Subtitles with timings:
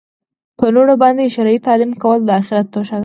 [0.57, 2.99] په لوڼو باندي شرعي تعلیم کول د آخرت توښه ده